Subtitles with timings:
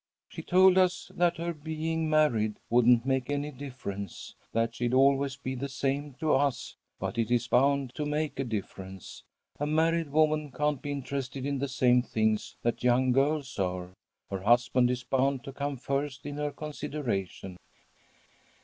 [0.29, 5.53] "She told us that her being married wouldn't make any difference, that she'd always be
[5.53, 6.75] the same to us.
[6.99, 9.21] But it's bound to make a difference.
[9.59, 13.91] A married woman can't be interested in the same things that young girls are.
[14.31, 17.57] Her husband is bound to come first in her consideration.